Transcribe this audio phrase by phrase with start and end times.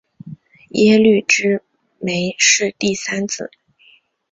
[0.69, 1.61] 耶律只
[1.99, 3.51] 没是第三子。